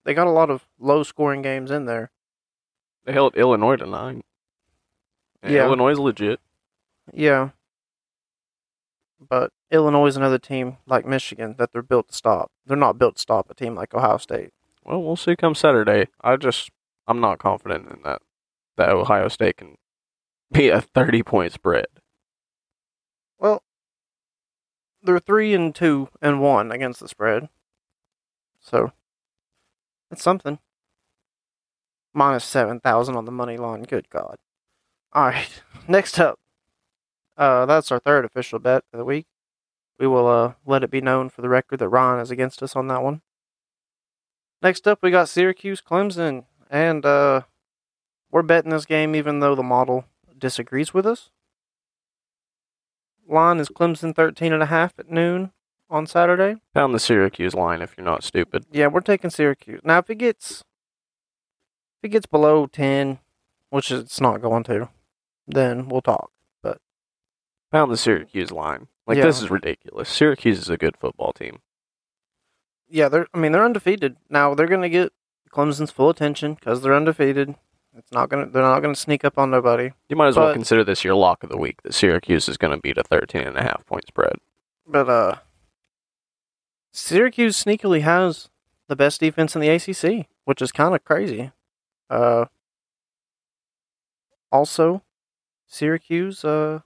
They 0.06 0.14
got 0.14 0.28
a 0.28 0.32
lot 0.32 0.50
of 0.50 0.68
low 0.80 1.04
scoring 1.04 1.42
games 1.42 1.72
in 1.72 1.86
there. 1.86 2.12
They 3.06 3.14
held 3.14 3.36
Illinois 3.36 3.78
to 3.78 3.86
nine. 3.86 4.24
And 5.42 5.54
Yeah. 5.54 5.66
Illinois 5.66 5.92
is 5.92 6.00
legit. 6.00 6.40
Yeah. 7.14 7.50
But 9.20 9.52
Illinois 9.72 10.08
is 10.08 10.18
another 10.18 10.38
team 10.38 10.78
like 10.86 11.06
Michigan 11.06 11.56
that 11.58 11.72
they're 11.72 11.82
built 11.82 12.10
to 12.10 12.14
stop. 12.14 12.52
They're 12.66 12.78
not 12.78 12.98
built 12.98 13.16
to 13.16 13.22
stop 13.22 13.50
a 13.50 13.54
team 13.54 13.76
like 13.76 13.94
Ohio 13.94 14.18
State. 14.18 14.52
Well, 14.88 15.04
we'll 15.04 15.18
see 15.18 15.36
come 15.36 15.54
Saturday. 15.54 16.08
I 16.22 16.38
just 16.38 16.72
I'm 17.08 17.20
not 17.20 17.40
confident 17.40 17.90
in 17.92 18.02
that 18.04 18.22
that 18.78 18.90
Ohio 18.90 19.28
State 19.28 19.58
can 19.58 19.76
be 20.52 20.70
a 20.70 20.80
30 20.82 21.24
point 21.24 21.52
spread. 21.52 21.88
Well, 23.38 23.64
they're 25.04 25.20
three 25.20 25.54
and 25.54 25.76
two 25.76 26.08
and 26.22 26.42
one 26.42 26.72
against 26.72 27.02
the 27.02 27.08
spread. 27.10 27.50
So 28.62 28.94
it's 30.10 30.24
something. 30.24 30.60
Minus 32.14 32.46
seven 32.46 32.80
thousand 32.80 33.16
on 33.16 33.26
the 33.26 33.32
money 33.32 33.58
line. 33.58 33.84
Good 33.84 34.10
God. 34.10 34.38
Alright. 35.16 35.62
Next 35.88 36.18
up. 36.18 36.40
Uh 37.36 37.66
that's 37.66 37.92
our 37.92 38.00
third 38.00 38.24
official 38.24 38.60
bet 38.60 38.84
of 38.94 39.00
the 39.00 39.06
week. 39.06 39.28
We 40.00 40.08
will 40.08 40.28
uh 40.28 40.54
let 40.66 40.84
it 40.84 40.92
be 40.92 41.02
known 41.02 41.30
for 41.30 41.42
the 41.42 41.50
record 41.50 41.80
that 41.80 41.90
Ryan 41.90 42.22
is 42.22 42.32
against 42.32 42.64
us 42.64 42.76
on 42.76 42.88
that 42.88 43.04
one. 43.04 43.22
Next 44.62 44.88
up 44.88 45.00
we 45.02 45.12
got 45.12 45.30
Syracuse 45.30 45.82
Clemson. 45.82 46.46
And 46.70 47.06
uh 47.06 47.42
we're 48.32 48.42
betting 48.42 48.72
this 48.72 48.86
game 48.86 49.16
even 49.16 49.40
though 49.40 49.56
the 49.56 49.64
model 49.64 50.06
disagrees 50.38 50.94
with 50.94 51.06
us. 51.06 51.30
Line 53.28 53.60
is 53.60 53.70
Clemson 53.70 54.16
13 54.16 54.54
and 54.54 54.64
a 54.64 54.68
half 54.68 54.98
at 54.98 55.10
noon 55.12 55.52
on 55.90 56.08
Saturday. 56.08 56.62
Pound 56.74 56.94
the 56.94 57.00
Syracuse 57.00 57.54
line 57.54 57.82
if 57.82 57.94
you're 57.98 58.06
not 58.06 58.24
stupid. 58.24 58.66
Yeah, 58.72 58.88
we're 58.88 59.02
taking 59.02 59.30
Syracuse. 59.30 59.82
Now 59.84 60.00
if 60.00 60.10
it 60.10 60.16
gets 60.16 60.62
if 62.02 62.04
it 62.06 62.10
gets 62.10 62.26
below 62.26 62.68
10, 62.68 63.20
which 63.70 63.92
it's 63.92 64.22
not 64.22 64.42
going 64.42 64.64
to, 64.66 64.90
then 65.48 65.88
we'll 65.90 66.02
talk. 66.02 66.32
But 66.62 66.80
Pound 67.72 67.92
the 67.92 67.98
Syracuse 67.98 68.52
line. 68.52 68.88
Like 69.08 69.18
Yeah. 69.18 69.26
this 69.26 69.42
is 69.42 69.50
ridiculous. 69.50 70.10
Syracuse 70.10 70.60
is 70.60 70.70
a 70.70 70.78
good 70.78 70.96
football 70.98 71.34
team. 71.34 71.60
Yeah, 72.90 73.10
they're 73.10 73.28
I 73.34 73.38
mean 73.38 73.52
they're 73.52 73.66
undefeated. 73.66 74.18
Now 74.30 74.54
they're 74.54 74.68
going 74.68 74.82
to 74.82 74.90
get 74.90 75.14
Clemson's 75.52 75.92
full 75.92 76.10
attention 76.10 76.56
cuz 76.56 76.82
they're 76.82 76.94
undefeated. 76.96 77.56
It's 77.96 78.12
not 78.12 78.30
to 78.30 78.48
they're 78.52 78.62
not 78.62 78.80
going 78.82 78.94
to 78.94 79.00
sneak 79.00 79.26
up 79.26 79.38
on 79.38 79.50
nobody. 79.52 79.92
You 80.10 80.16
might 80.16 80.28
as 80.28 80.36
well 80.38 80.48
But- 80.48 80.54
consider 80.54 80.84
this 80.84 81.04
your 81.04 81.16
lock 81.16 81.44
of 81.44 81.50
the 81.50 81.58
week 81.58 81.82
that 81.84 81.94
Syracuse 81.94 82.48
is 82.48 82.58
going 82.58 82.72
to 82.76 82.80
beat 82.82 82.98
a 82.98 83.04
13 83.04 83.42
and 83.42 83.58
a 83.58 83.64
half 83.64 83.86
point 83.86 84.06
spread. 84.08 84.36
But 84.86 85.10
uh 85.10 85.36
Syracuse 86.92 87.62
sneakily 87.64 88.02
has 88.02 88.50
the 88.88 88.96
best 88.96 89.20
defense 89.20 89.56
in 89.56 89.62
the 89.62 89.70
ACC, 89.70 90.28
which 90.46 90.62
is 90.62 90.72
kind 90.72 90.96
of 90.96 91.04
crazy. 91.04 91.52
Uh 92.10 92.46
also, 94.52 95.04
Syracuse, 95.68 96.46
uh, 96.46 96.80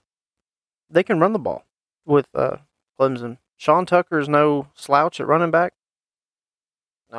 they 0.90 1.02
can 1.02 1.20
run 1.20 1.32
the 1.32 1.38
ball 1.38 1.64
with 2.04 2.26
uh, 2.34 2.56
Clemson. 2.98 3.38
Sean 3.56 3.86
Tucker 3.86 4.18
is 4.18 4.28
no 4.28 4.68
slouch 4.74 5.20
at 5.20 5.26
running 5.28 5.52
back. 5.52 5.74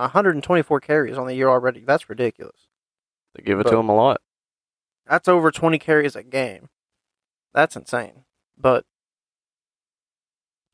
124 0.01 0.79
carries 0.81 1.17
on 1.17 1.27
the 1.27 1.35
year 1.35 1.49
already. 1.49 1.81
That's 1.81 2.09
ridiculous. 2.09 2.67
They 3.35 3.43
give 3.43 3.59
it 3.59 3.63
But- 3.63 3.71
to 3.71 3.77
him 3.77 3.89
a 3.89 3.95
lot. 3.95 4.21
That's 5.05 5.27
over 5.27 5.51
20 5.51 5.79
carries 5.79 6.15
a 6.15 6.23
game. 6.23 6.69
That's 7.53 7.75
insane. 7.75 8.25
But 8.57 8.85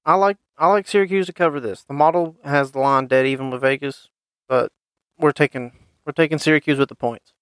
I 0.05 0.15
like 0.15 0.37
I 0.57 0.67
like 0.67 0.87
Syracuse 0.87 1.25
to 1.27 1.33
cover 1.33 1.59
this. 1.59 1.83
The 1.83 1.93
model 1.93 2.35
has 2.43 2.71
the 2.71 2.79
line 2.79 3.07
dead 3.07 3.25
even 3.25 3.49
with 3.49 3.61
Vegas, 3.61 4.09
but 4.47 4.71
we're 5.17 5.31
taking 5.31 5.73
we're 6.05 6.11
taking 6.13 6.37
Syracuse 6.37 6.77
with 6.77 6.89
the 6.89 6.95
points. 6.95 7.33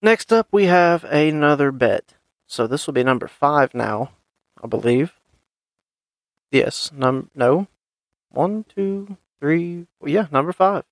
Next 0.00 0.32
up, 0.32 0.48
we 0.52 0.64
have 0.64 1.04
another 1.04 1.72
bet. 1.72 2.14
So 2.46 2.66
this 2.66 2.86
will 2.86 2.94
be 2.94 3.02
number 3.04 3.28
five 3.28 3.74
now, 3.74 4.12
I 4.62 4.66
believe. 4.66 5.14
Yes, 6.50 6.90
num 6.94 7.30
no, 7.34 7.66
one, 8.30 8.64
two, 8.64 9.16
three. 9.40 9.86
Yeah, 10.04 10.26
number 10.30 10.52
five. 10.52 10.84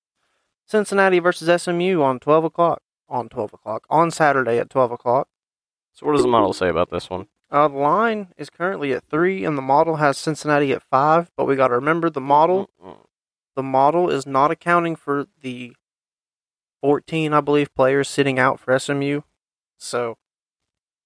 Cincinnati 0.65 1.19
versus 1.19 1.61
SMU 1.61 2.01
on 2.01 2.19
twelve 2.19 2.43
o'clock. 2.43 2.81
On 3.09 3.29
twelve 3.29 3.53
o'clock 3.53 3.85
on 3.89 4.11
Saturday 4.11 4.57
at 4.57 4.69
twelve 4.69 4.91
o'clock. 4.91 5.27
So 5.93 6.05
what 6.05 6.13
does 6.13 6.21
the 6.21 6.27
model 6.27 6.53
say 6.53 6.67
about 6.69 6.89
this 6.91 7.09
one? 7.09 7.27
Uh, 7.49 7.67
the 7.69 7.77
line 7.77 8.27
is 8.37 8.49
currently 8.49 8.91
at 8.91 9.05
three, 9.09 9.45
and 9.45 9.57
the 9.57 9.61
model 9.61 9.95
has 9.95 10.17
Cincinnati 10.17 10.73
at 10.73 10.83
five. 10.83 11.31
But 11.37 11.45
we 11.45 11.55
got 11.55 11.69
to 11.69 11.75
remember 11.75 12.09
the 12.09 12.19
model. 12.21 12.69
Mm-mm. 12.83 12.97
The 13.55 13.63
model 13.63 14.09
is 14.09 14.27
not 14.27 14.51
accounting 14.51 14.95
for 14.97 15.27
the 15.41 15.73
fourteen, 16.81 17.33
I 17.33 17.41
believe, 17.41 17.73
players 17.73 18.09
sitting 18.09 18.37
out 18.37 18.59
for 18.59 18.77
SMU. 18.77 19.21
So 19.77 20.17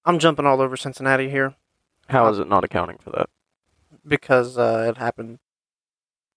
I'm 0.04 0.18
jumping 0.18 0.46
all 0.46 0.60
over 0.60 0.76
Cincinnati 0.76 1.30
here 1.30 1.54
How 2.08 2.28
is 2.28 2.38
it 2.38 2.48
not 2.48 2.64
accounting 2.64 2.98
for 2.98 3.10
that? 3.10 3.28
because 4.04 4.58
uh, 4.58 4.86
it 4.88 4.98
happened 4.98 5.38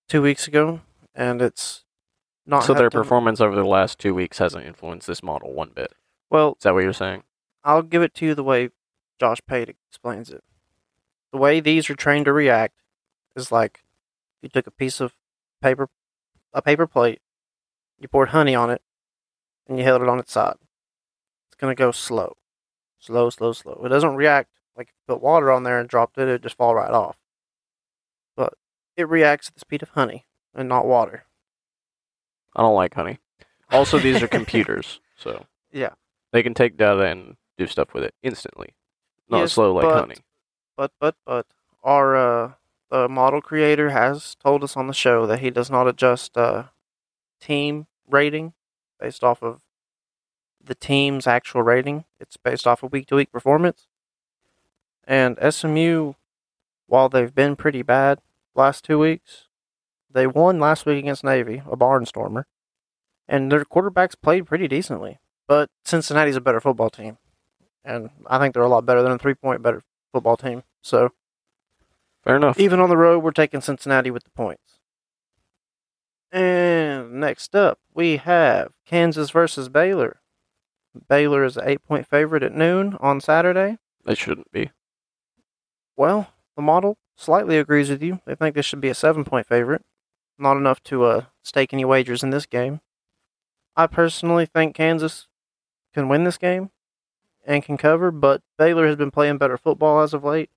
two 0.08 0.22
weeks 0.22 0.48
ago, 0.48 0.82
and 1.16 1.42
it's 1.42 1.84
not. 2.46 2.64
so 2.64 2.74
their 2.74 2.90
to- 2.90 2.98
performance 2.98 3.42
over 3.42 3.56
the 3.56 3.64
last 3.66 3.98
two 4.00 4.14
weeks 4.14 4.38
hasn't 4.38 4.66
influenced 4.66 5.08
this 5.08 5.24
model 5.24 5.54
one 5.54 5.72
bit. 5.74 5.94
Well, 6.30 6.56
Is 6.60 6.64
that 6.64 6.74
what 6.74 6.84
you're 6.84 6.94
saying? 6.94 7.24
I'll 7.64 7.82
give 7.82 8.02
it 8.02 8.14
to 8.16 8.26
you 8.26 8.36
the 8.36 8.44
way 8.44 8.70
Josh 9.20 9.40
Pate 9.48 9.70
explains 9.90 10.30
it. 10.30 10.44
The 11.32 11.38
way 11.38 11.60
these 11.60 11.90
are 11.90 11.96
trained 11.96 12.26
to 12.26 12.34
react 12.34 12.76
is 13.36 13.52
like 13.52 13.84
you 14.42 14.50
took 14.50 14.68
a 14.68 14.72
piece 14.72 15.00
of 15.02 15.14
paper, 15.62 15.90
a 16.54 16.62
paper 16.62 16.86
plate, 16.88 17.22
you 18.00 18.08
poured 18.08 18.30
honey 18.30 18.54
on 18.56 18.70
it, 18.70 18.82
and 19.68 19.78
you 19.78 19.84
held 19.84 20.02
it 20.02 20.10
on 20.10 20.20
its 20.20 20.32
side. 20.32 20.56
It's 21.48 21.56
gonna 21.58 21.76
go 21.76 21.92
slow, 21.92 22.36
slow, 23.00 23.30
slow, 23.30 23.54
slow. 23.54 23.82
It 23.86 23.90
doesn't 23.90 24.16
react 24.16 24.50
like 24.76 24.90
if 24.90 24.94
you 24.94 25.16
put 25.16 25.24
water 25.24 25.52
on 25.52 25.64
there 25.64 25.80
and 25.80 25.90
dropped 25.90 26.18
it; 26.18 26.24
it'd 26.24 26.44
just 26.44 26.58
fall 26.58 26.76
right 26.76 26.92
off. 26.92 27.18
But 28.36 28.54
it 28.96 29.08
reacts 29.10 29.48
at 29.48 29.54
the 29.56 29.62
speed 29.62 29.82
of 29.82 29.90
honey 29.90 30.26
and 30.56 30.68
not 30.70 30.86
water. 30.86 31.26
I 32.56 32.62
don't 32.62 32.76
like 32.76 32.94
honey. 32.94 33.20
Also, 33.72 34.00
these 34.00 34.22
are 34.24 34.28
computers, 34.28 35.00
so 35.18 35.46
Yeah. 35.72 35.92
they 36.32 36.42
can 36.44 36.54
take 36.54 36.78
data 36.78 37.02
and 37.02 37.36
do 37.58 37.68
stuff 37.68 37.94
with 37.94 38.04
it 38.04 38.14
instantly. 38.24 38.74
Not 39.30 39.40
Yes, 39.40 39.54
slow 39.54 39.74
like 39.74 39.84
but- 39.84 40.00
honey. 40.00 40.16
But 40.78 40.92
but 41.00 41.16
but 41.26 41.46
our 41.84 42.16
uh, 42.16 42.52
the 42.90 43.08
model 43.08 43.42
creator 43.42 43.92
has 43.92 44.36
told 44.36 44.62
us 44.64 44.76
on 44.76 44.88
the 44.88 44.94
show 44.94 45.26
that 45.26 45.40
he 45.40 45.50
does 45.50 45.70
not 45.72 45.88
adjust 45.88 46.38
uh, 46.38 46.66
team 47.40 47.88
rating 48.10 48.54
based 49.00 49.24
off 49.24 49.42
of 49.42 49.62
the 50.64 50.76
team's 50.76 51.28
actual 51.28 51.62
rating. 51.62 52.04
It's 52.20 52.36
based 52.38 52.68
off 52.68 52.84
of 52.84 52.92
week 52.92 53.08
to 53.08 53.16
week 53.16 53.32
performance. 53.32 53.88
And 55.08 55.38
SMU, 55.54 56.14
while 56.88 57.08
they've 57.10 57.34
been 57.34 57.56
pretty 57.56 57.82
bad 57.82 58.20
last 58.54 58.84
two 58.84 59.00
weeks, 59.00 59.45
they 60.16 60.26
won 60.26 60.60
last 60.60 60.86
week 60.86 60.98
against 60.98 61.24
Navy, 61.24 61.62
a 61.70 61.78
barnstormer, 61.78 62.46
and 63.28 63.52
their 63.52 63.66
quarterbacks 63.66 64.16
played 64.20 64.48
pretty 64.48 64.68
decently. 64.68 65.20
But 65.48 65.70
Cincinnati's 65.84 66.38
a 66.38 66.42
better 66.42 66.60
football 66.62 66.90
team, 66.90 67.18
and 67.84 68.10
I 68.26 68.40
think 68.40 68.54
they're 68.54 68.64
a 68.64 68.70
lot 68.70 68.86
better 68.86 69.04
than 69.04 69.12
a 69.12 69.20
three 69.20 69.36
point 69.36 69.62
better 69.62 69.84
football 70.12 70.38
team. 70.38 70.64
So 70.82 71.12
Fair 72.24 72.38
enough. 72.38 72.60
even 72.60 72.80
on 72.80 72.90
the 72.90 72.98
road, 72.98 73.24
we're 73.24 73.32
taking 73.32 73.62
Cincinnati 73.62 74.10
with 74.10 74.24
the 74.24 74.32
points. 74.32 74.80
And 76.32 77.20
next 77.20 77.56
up, 77.56 77.80
we 77.94 78.18
have 78.18 78.72
Kansas 78.86 79.30
versus 79.30 79.70
Baylor. 79.70 80.22
Baylor 81.08 81.44
is 81.44 81.58
an 81.58 81.68
eight 81.68 81.84
point 81.84 82.08
favorite 82.08 82.42
at 82.44 82.54
noon 82.54 82.98
on 83.00 83.22
Saturday. 83.22 83.78
They 84.06 84.16
shouldn't 84.16 84.52
be. 84.52 84.72
Well, 85.98 86.30
the 86.56 86.62
model 86.62 86.98
slightly 87.16 87.58
agrees 87.58 87.90
with 87.90 88.02
you. 88.02 88.22
They 88.26 88.36
think 88.36 88.56
this 88.56 88.66
should 88.66 88.82
be 88.82 88.90
a 88.90 88.96
seven 88.96 89.24
point 89.24 89.48
favorite. 89.48 89.84
Not 90.38 90.58
enough 90.58 90.84
to 90.84 91.04
uh, 91.06 91.26
stake 91.44 91.74
any 91.74 91.86
wagers 91.86 92.24
in 92.24 92.30
this 92.30 92.46
game. 92.46 92.82
I 93.76 93.88
personally 93.88 94.46
think 94.46 94.76
Kansas 94.76 95.28
can 95.94 96.10
win 96.10 96.24
this 96.24 96.38
game 96.38 96.72
and 97.46 97.64
can 97.64 97.78
cover, 97.78 98.12
but 98.12 98.42
Baylor 98.58 98.88
has 98.88 98.96
been 98.96 99.12
playing 99.12 99.38
better 99.38 99.58
football 99.58 100.02
as 100.02 100.14
of 100.14 100.24
late. 100.24 100.50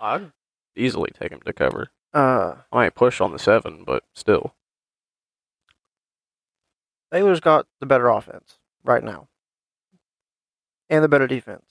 I'd 0.00 0.32
easily 0.74 1.10
take 1.18 1.32
him 1.32 1.40
to 1.44 1.52
cover. 1.52 1.88
Uh, 2.14 2.56
I 2.72 2.76
might 2.76 2.94
push 2.94 3.20
on 3.20 3.32
the 3.32 3.38
seven, 3.38 3.84
but 3.84 4.04
still. 4.14 4.54
Baylor's 7.10 7.40
got 7.40 7.66
the 7.80 7.86
better 7.86 8.08
offense 8.08 8.58
right 8.84 9.02
now 9.02 9.28
and 10.88 11.02
the 11.02 11.08
better 11.08 11.26
defense. 11.26 11.64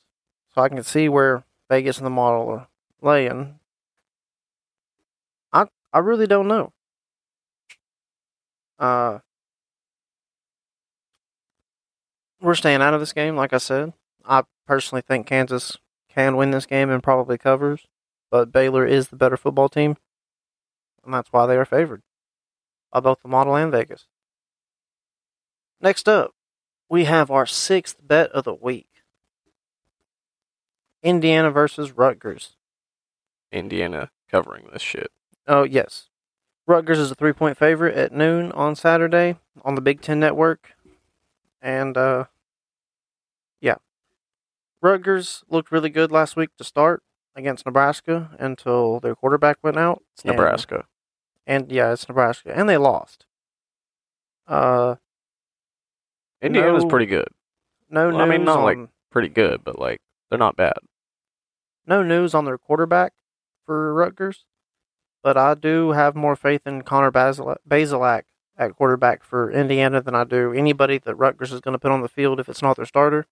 So 0.53 0.61
I 0.61 0.69
can 0.69 0.81
see 0.83 1.09
where 1.09 1.43
Vegas 1.69 1.97
and 1.97 2.05
the 2.05 2.11
model 2.11 2.47
are 2.49 2.67
laying. 3.01 3.59
I 5.51 5.65
I 5.91 5.99
really 5.99 6.27
don't 6.27 6.47
know. 6.47 6.73
Uh 8.79 9.19
we're 12.41 12.55
staying 12.55 12.81
out 12.81 12.93
of 12.93 12.99
this 12.99 13.13
game, 13.13 13.35
like 13.35 13.53
I 13.53 13.57
said. 13.57 13.93
I 14.25 14.43
personally 14.67 15.01
think 15.01 15.25
Kansas 15.25 15.77
can 16.09 16.35
win 16.35 16.51
this 16.51 16.65
game 16.65 16.89
and 16.89 17.01
probably 17.01 17.37
covers, 17.37 17.87
but 18.29 18.51
Baylor 18.51 18.85
is 18.85 19.07
the 19.07 19.15
better 19.15 19.37
football 19.37 19.69
team, 19.69 19.97
and 21.03 21.13
that's 21.13 21.31
why 21.31 21.45
they 21.45 21.57
are 21.57 21.65
favored 21.65 22.01
by 22.91 22.99
both 22.99 23.21
the 23.21 23.27
model 23.29 23.55
and 23.55 23.71
Vegas. 23.71 24.05
Next 25.81 26.07
up, 26.07 26.33
we 26.89 27.05
have 27.05 27.31
our 27.31 27.45
sixth 27.45 27.97
bet 28.01 28.31
of 28.31 28.43
the 28.43 28.53
week 28.53 28.87
Indiana 31.03 31.51
versus 31.51 31.91
Rutgers. 31.91 32.55
Indiana 33.51 34.09
covering 34.29 34.69
this 34.73 34.81
shit. 34.81 35.11
Oh, 35.47 35.63
yes. 35.63 36.09
Rutgers 36.67 36.99
is 36.99 37.11
a 37.11 37.15
three 37.15 37.33
point 37.33 37.57
favorite 37.57 37.95
at 37.95 38.11
noon 38.11 38.51
on 38.53 38.75
Saturday 38.75 39.37
on 39.63 39.75
the 39.75 39.81
Big 39.81 40.01
Ten 40.01 40.19
Network. 40.19 40.73
And, 41.61 41.95
uh, 41.97 42.25
yeah. 43.61 43.75
Rutgers 44.81 45.43
looked 45.49 45.71
really 45.71 45.89
good 45.89 46.11
last 46.11 46.35
week 46.35 46.49
to 46.57 46.63
start 46.63 47.03
against 47.35 47.65
Nebraska 47.65 48.35
until 48.39 48.99
their 48.99 49.15
quarterback 49.15 49.57
went 49.63 49.77
out. 49.77 50.03
It's 50.13 50.23
And- 50.23 50.35
Nebraska. 50.35 50.85
And, 51.47 51.71
yeah, 51.71 51.91
it's 51.93 52.07
Nebraska. 52.09 52.51
And 52.55 52.67
they 52.67 52.77
lost. 52.77 53.25
Uh, 54.47 54.95
Indiana's 56.41 56.83
no- 56.83 56.89
pretty 56.89 57.05
good. 57.05 57.27
no 57.89 58.09
Well, 58.09 58.21
I 58.21 58.25
mean, 58.25 58.43
not 58.43 58.59
on, 58.59 58.63
like- 58.63 58.89
Pretty 59.11 59.29
good, 59.29 59.63
but 59.63 59.79
like 59.79 60.01
they're 60.29 60.37
not 60.39 60.55
bad. 60.57 60.73
no 61.85 62.03
news 62.03 62.33
on 62.33 62.43
their 62.45 62.57
quarterback 62.57 63.13
for 63.65 63.93
Rutgers, 63.93 64.43
but 65.25 65.37
I 65.37 65.55
do 65.55 65.89
have 65.93 66.15
more 66.15 66.35
faith 66.35 66.67
in 66.67 66.83
Connor 66.83 67.09
Basil- 67.09 67.57
Bazelak 67.67 68.25
at 68.55 68.75
quarterback 68.75 69.23
for 69.23 69.49
Indiana 69.49 69.99
than 69.99 70.13
I 70.13 70.23
do 70.23 70.53
anybody 70.53 70.99
that 70.99 71.15
Rutgers 71.15 71.51
is 71.51 71.61
going 71.61 71.71
to 71.73 71.79
put 71.79 71.89
on 71.89 72.03
the 72.03 72.07
field 72.07 72.39
if 72.39 72.47
it's 72.47 72.61
not 72.61 72.75
their 72.77 72.85
starter. 72.85 73.25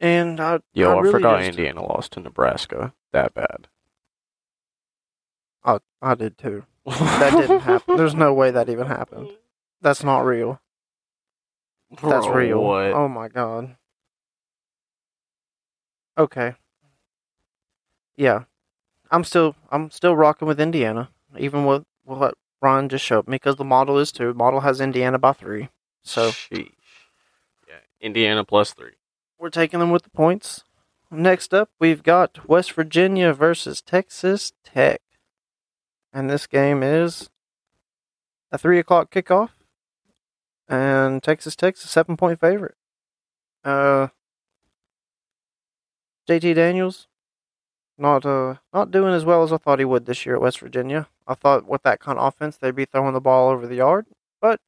And 0.00 0.40
I, 0.40 0.60
Yo, 0.72 0.96
I, 0.96 1.00
really 1.00 1.12
forgot 1.12 1.40
just- 1.40 1.50
Indiana 1.50 1.84
lost 1.84 2.12
to 2.12 2.20
Nebraska. 2.20 2.94
That 3.12 3.34
bad. 3.34 3.68
I, 5.62 5.80
I 6.00 6.14
did 6.14 6.38
too. 6.38 6.64
That 6.86 7.36
didn't 7.38 7.60
happen. 7.72 7.98
There's 7.98 8.14
no 8.14 8.32
way 8.32 8.50
that 8.50 8.70
even 8.70 8.86
happened. 8.86 9.28
That's 9.82 10.02
not 10.02 10.20
real. 10.20 10.62
That's 11.90 12.24
Bro, 12.24 12.34
real. 12.34 12.64
What? 12.64 12.92
Oh 12.94 13.08
my 13.08 13.28
god. 13.28 13.76
Okay. 16.16 16.54
Yeah. 18.16 18.44
I'm 19.10 19.24
still 19.24 19.56
I'm 19.70 19.90
still 19.90 20.16
rocking 20.16 20.48
with 20.48 20.60
Indiana, 20.60 21.10
even 21.38 21.64
with 21.66 21.84
what 22.04 22.34
Ron 22.60 22.88
just 22.88 23.04
showed 23.04 23.26
me, 23.28 23.36
because 23.36 23.56
the 23.56 23.64
model 23.64 23.98
is 23.98 24.12
two. 24.12 24.34
Model 24.34 24.60
has 24.60 24.80
Indiana 24.80 25.18
by 25.18 25.32
three. 25.32 25.68
So 26.02 26.30
Sheesh. 26.30 26.70
Yeah, 27.68 27.74
Indiana 28.00 28.44
plus 28.44 28.72
three. 28.72 28.92
we're 29.38 29.50
taking 29.50 29.80
them 29.80 29.90
with 29.90 30.02
the 30.02 30.10
points. 30.10 30.64
Next 31.10 31.54
up, 31.54 31.70
we've 31.78 32.02
got 32.02 32.46
West 32.48 32.72
Virginia 32.72 33.32
versus 33.32 33.80
Texas 33.80 34.52
Tech. 34.64 35.00
And 36.12 36.28
this 36.28 36.46
game 36.46 36.82
is 36.82 37.30
a 38.52 38.58
three 38.58 38.78
o'clock 38.78 39.10
kickoff. 39.10 39.50
And 40.68 41.22
Texas 41.22 41.56
Tech's 41.56 41.84
a 41.84 41.88
seven 41.88 42.16
point 42.16 42.40
favorite. 42.40 42.74
Uh 43.64 44.08
JT 46.28 46.54
Daniels, 46.56 47.06
not 47.98 48.24
uh 48.24 48.54
not 48.72 48.90
doing 48.90 49.12
as 49.12 49.24
well 49.24 49.42
as 49.42 49.52
I 49.52 49.58
thought 49.58 49.78
he 49.80 49.84
would 49.84 50.06
this 50.06 50.24
year 50.24 50.36
at 50.36 50.40
West 50.40 50.60
Virginia. 50.60 51.08
I 51.26 51.34
thought 51.34 51.66
with 51.66 51.82
that 51.82 52.00
kind 52.00 52.18
of 52.18 52.26
offense 52.26 52.56
they'd 52.56 52.74
be 52.74 52.84
throwing 52.84 53.14
the 53.14 53.20
ball 53.20 53.50
over 53.50 53.66
the 53.66 53.76
yard, 53.76 54.06
but 54.40 54.60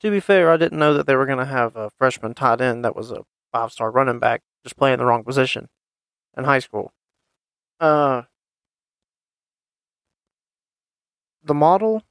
to 0.00 0.10
be 0.10 0.20
fair, 0.20 0.50
I 0.50 0.56
didn't 0.56 0.78
know 0.78 0.94
that 0.94 1.06
they 1.06 1.16
were 1.16 1.26
going 1.26 1.38
to 1.38 1.46
have 1.46 1.76
a 1.76 1.90
freshman 1.90 2.34
tight 2.34 2.60
end 2.60 2.84
that 2.84 2.96
was 2.96 3.10
a 3.10 3.24
five 3.52 3.72
star 3.72 3.90
running 3.90 4.18
back 4.18 4.42
just 4.62 4.76
playing 4.76 4.98
the 4.98 5.06
wrong 5.06 5.24
position 5.24 5.68
in 6.36 6.44
high 6.44 6.58
school. 6.58 6.92
Uh, 7.80 8.22
the 11.42 11.54
model 11.54 12.02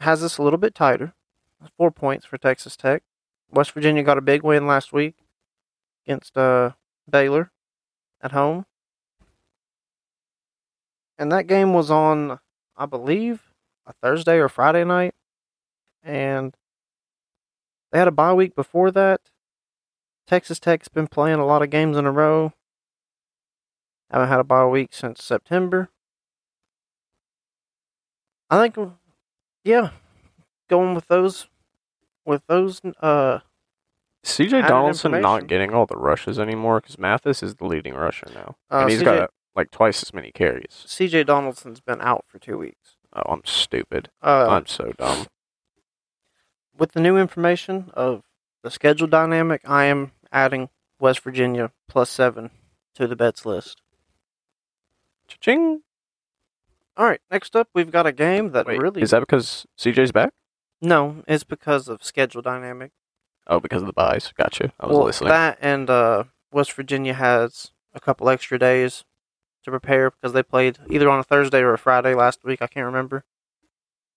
has 0.00 0.22
us 0.22 0.38
a 0.38 0.42
little 0.42 0.58
bit 0.58 0.74
tighter. 0.74 1.14
Four 1.76 1.90
points 1.90 2.26
for 2.26 2.38
Texas 2.38 2.76
Tech. 2.76 3.02
West 3.50 3.72
Virginia 3.72 4.02
got 4.02 4.18
a 4.18 4.22
big 4.22 4.42
win 4.42 4.66
last 4.66 4.92
week 4.92 5.16
against 6.06 6.36
uh, 6.36 6.72
Baylor 7.08 7.50
at 8.20 8.32
home. 8.32 8.66
And 11.18 11.32
that 11.32 11.46
game 11.46 11.72
was 11.72 11.90
on, 11.90 12.38
I 12.76 12.86
believe, 12.86 13.50
a 13.86 13.92
Thursday 13.92 14.36
or 14.36 14.48
Friday 14.48 14.84
night. 14.84 15.14
And 16.02 16.54
they 17.90 17.98
had 17.98 18.08
a 18.08 18.12
bye 18.12 18.32
week 18.34 18.54
before 18.54 18.90
that. 18.90 19.20
Texas 20.26 20.58
Tech's 20.58 20.88
been 20.88 21.06
playing 21.06 21.38
a 21.38 21.46
lot 21.46 21.62
of 21.62 21.70
games 21.70 21.96
in 21.96 22.04
a 22.04 22.10
row. 22.12 22.52
Haven't 24.10 24.28
had 24.28 24.40
a 24.40 24.44
bye 24.44 24.66
week 24.66 24.90
since 24.92 25.22
September. 25.22 25.88
I 28.50 28.68
think, 28.68 28.92
yeah, 29.64 29.90
going 30.68 30.94
with 30.94 31.08
those, 31.08 31.48
with 32.24 32.42
those, 32.46 32.80
uh, 33.00 33.40
CJ 34.24 34.66
Donaldson 34.66 35.20
not 35.20 35.46
getting 35.46 35.72
all 35.72 35.86
the 35.86 35.96
rushes 35.96 36.38
anymore 36.38 36.80
because 36.80 36.98
Mathis 36.98 37.42
is 37.42 37.56
the 37.56 37.64
leading 37.64 37.94
rusher 37.94 38.26
now, 38.34 38.56
uh 38.70 38.78
and 38.80 38.90
he's 38.90 39.00
CJ, 39.00 39.04
got 39.04 39.30
like 39.56 39.70
twice 39.70 40.02
as 40.02 40.12
many 40.14 40.30
carries. 40.30 40.84
CJ 40.86 41.26
Donaldson's 41.26 41.80
been 41.80 42.00
out 42.00 42.24
for 42.28 42.38
two 42.38 42.58
weeks. 42.58 42.96
Oh, 43.14 43.32
I'm 43.32 43.42
stupid. 43.44 44.10
Uh, 44.22 44.46
I'm 44.50 44.66
so 44.66 44.92
dumb. 44.98 45.26
with 46.78 46.92
the 46.92 47.00
new 47.00 47.16
information 47.16 47.90
of 47.94 48.22
the 48.62 48.70
schedule 48.70 49.06
dynamic, 49.06 49.62
I 49.64 49.84
am 49.84 50.12
adding 50.30 50.68
West 51.00 51.20
Virginia 51.20 51.72
plus 51.88 52.10
seven 52.10 52.50
to 52.94 53.06
the 53.06 53.16
bets 53.16 53.46
list. 53.46 53.80
Cha-ching. 55.28 55.80
All 56.96 57.06
right, 57.06 57.20
next 57.30 57.56
up, 57.56 57.68
we've 57.74 57.90
got 57.90 58.06
a 58.06 58.12
game 58.12 58.52
that 58.52 58.66
Wait, 58.66 58.80
really 58.80 59.02
is 59.02 59.10
that 59.10 59.20
because 59.20 59.66
CJ's 59.78 60.12
back? 60.12 60.32
no, 60.80 61.22
it's 61.26 61.44
because 61.44 61.88
of 61.88 62.04
schedule 62.04 62.42
dynamic. 62.42 62.92
Oh, 63.46 63.60
because 63.60 63.82
of 63.82 63.86
the 63.86 63.92
byes. 63.92 64.32
Gotcha. 64.36 64.72
I 64.80 64.86
was 64.86 64.96
well, 64.96 65.06
listening. 65.06 65.28
that 65.28 65.58
and 65.60 65.88
uh, 65.88 66.24
West 66.52 66.72
Virginia 66.72 67.14
has 67.14 67.70
a 67.94 68.00
couple 68.00 68.28
extra 68.28 68.58
days 68.58 69.04
to 69.66 69.70
prepare 69.70 70.10
because 70.10 70.32
they 70.32 70.42
played 70.42 70.78
either 70.88 71.10
on 71.10 71.18
a 71.18 71.24
Thursday 71.24 71.60
or 71.60 71.74
a 71.74 71.78
Friday 71.78 72.14
last 72.14 72.44
week. 72.44 72.62
I 72.62 72.66
can't 72.66 72.86
remember. 72.86 73.24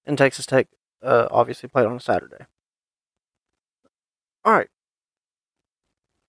And 0.06 0.18
Texas 0.18 0.46
Tech 0.46 0.68
uh, 1.03 1.27
obviously 1.32 1.68
played 1.68 1.86
on 1.86 1.96
a 1.96 2.00
Saturday. 2.00 2.46
All 4.46 4.53
right. 4.53 4.70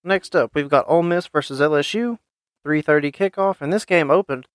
Next 0.03 0.35
up, 0.35 0.51
we've 0.53 0.69
got 0.69 0.85
Ole 0.87 1.03
Miss 1.03 1.27
versus 1.27 1.59
LSU, 1.59 2.17
three 2.63 2.81
thirty 2.81 3.11
kickoff, 3.11 3.61
and 3.61 3.71
this 3.71 3.85
game 3.85 4.09
opened 4.09 4.47